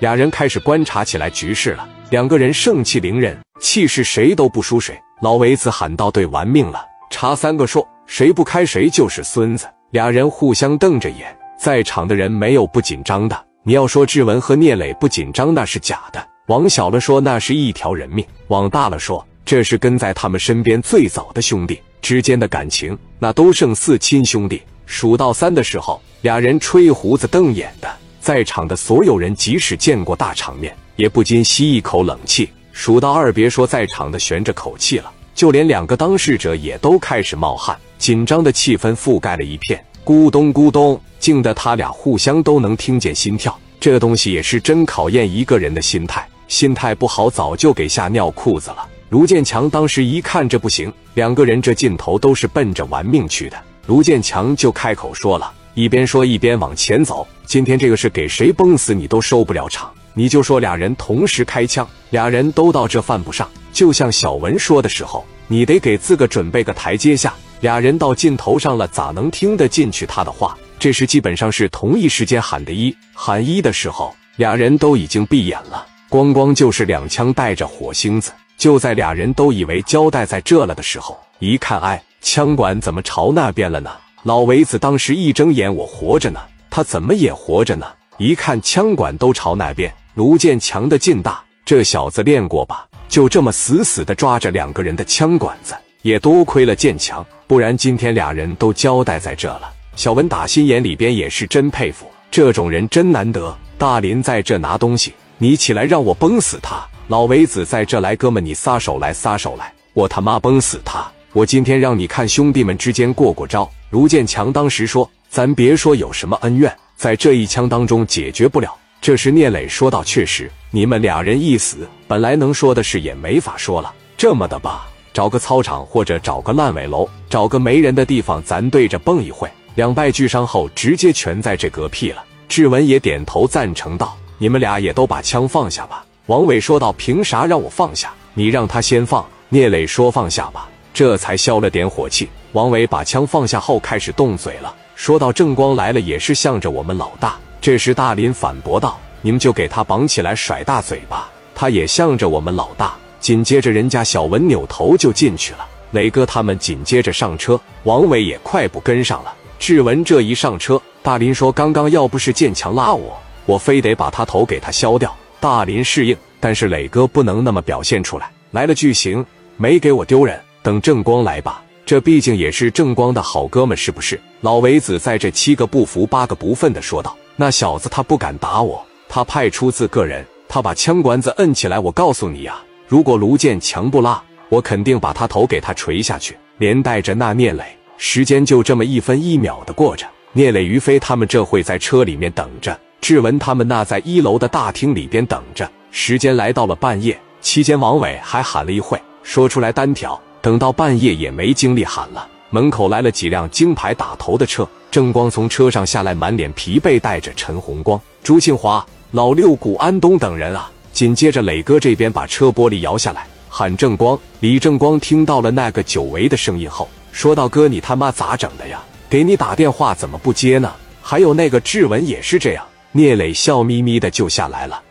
[0.00, 1.88] 俩人开始观察起来局势了。
[2.10, 4.98] 两个人盛气凌人，气势谁都不输谁。
[5.20, 13.44] 老维子喊道：“对，玩命了！”查三个说：“谁不开谁就是孙子。”俩人互相瞪着眼，在场的人没有不紧张的。
[13.62, 16.26] 你要说志文和聂磊不紧张，那是假的。
[16.46, 24.62] 往小了说，那是一条人命；往大了说，这是跟在他们身边最早的兄弟之间的感情，那都胜似亲兄弟。
[24.86, 27.88] 数到三的时候，俩人吹胡子瞪眼的，
[28.30, 32.48] 在场的所有人即使见过大场面，也不禁吸一口冷气。
[32.70, 41.00] 数到二，别说在场的悬着口气了，就连两个当事者也都开始冒汗，紧张的气氛覆盖了一片，咕咚咕咚。
[41.18, 46.24] 静的他俩互相都能听见心跳，这东西也是真考验一个人的心态。
[46.46, 48.86] 心态不好，早就给吓尿裤子了。
[49.08, 53.60] 卢建强当时一看这不行，两个人这劲头都是奔着玩命去的。
[53.86, 57.26] 卢建强就开口说了，一边说一边往前走。
[57.46, 59.90] 今天这个事给谁崩死你都收不了场。
[60.12, 63.48] 你就说俩人同时开枪，俩人都到这犯不上。
[63.72, 67.32] 就像小文说的时候，你得给自个准备个台阶下。
[67.60, 70.56] 俩人到尽头上了，咋能听得进去他的话？
[70.78, 78.32] 这时基本上是同一时间喊的一喊一的时候，俩人都已经闭眼了，咣咣就是两枪带着火星子。
[78.56, 83.90] 就在俩人都以为交代在这了的时候，一看，哎，枪管怎么朝那边了呢？
[84.22, 87.86] 老维子当时一睁眼，我活着呢，他怎么也活着呢？
[88.18, 92.86] 一看枪管都朝那边，卢建强的劲大，这小子练过吧？
[93.08, 99.72] 就这么死死的抓着两个人的枪管子，也多亏了建强，不然今天俩人都交代在这了。
[99.96, 103.56] 小文打心眼里边也是真佩服，这种人真难得。
[103.78, 106.86] 大林在这拿东西，你起来让我崩死他。
[107.08, 111.10] 老维子在这来，哥们你撒手来，撒手来，我他妈崩死他。
[111.32, 113.70] 我今天让你看兄弟们之间过过招。
[113.90, 123.94] 卢建强当时说：“咱别说有什么恩怨，在这一枪当中解决不了。”这时聂磊说道：“确实，你们俩人一死，本来能说的事也没法说了。
[124.16, 132.24] 这么的吧，找个操场或者找个烂尾楼，找个没人的地方，咱对着蹦一会。”两败俱伤后，直接全在这嗝屁了。
[132.48, 138.12] 志文也点头赞成道：“你们俩也都把枪放下吧。”王伟说道：“凭啥让我放下？
[138.34, 142.28] 你让他先放。”聂磊说：“放下吧。”这才消了点火气。
[142.52, 159.34] 王伟把枪放下后，开始动嘴了，说道：“正光来了，也是向着我们老大。”这时大林反驳道：“你们就给他绑起来甩大嘴巴，他也向着我们老大。”紧接着，人家小文扭头就进去了，磊哥他们紧接着上车，王伟也快步跟上了。
[159.58, 168.30] 志文这一上车，大林说：“刚刚要不是建强拉我，我非得把他头给他削掉。”大林适应，但是磊哥不能那么表现出来。
[168.52, 169.24] 来了句行，
[169.56, 170.40] 没给我丢人。
[170.62, 174.20] 等正光来吧，这毕竟也是正光的好哥们，是不是？
[174.42, 181.78] 老维子在这七个不服八个不忿的说道：“那小子他不敢打我，他派出自个人，他把枪管子摁起来。
[181.78, 187.64] 我告诉你呀，如果卢建强不拉，我肯定把他头给他锤下去，连带着那聂磊。”
[187.96, 195.70] 时间就这么一分一秒的过着，聂磊、于飞他们这会在车里面等着，志文他们那在一楼的大厅里边等着。
[195.90, 200.20] 时间来到了半夜，期间王伟还喊了一会，说出来单挑。
[200.42, 210.70] 等到半夜也没精力喊了，门口来了几辆金牌打头的车，郑光从车上下来，满脸疲惫，带着陈红光、朱庆华、老六、谷安东等人啊。
[210.92, 214.18] 紧接着磊哥这边把车玻璃摇下来，喊郑光。
[214.40, 216.88] 李正光听到了那个久违的声音后。
[217.12, 218.82] 说道：“哥，你他妈咋整的呀？
[219.08, 220.72] 给你打电话怎么不接呢？
[221.02, 224.82] 还有那个志文也是这样。”聂磊笑眯眯的就下来了。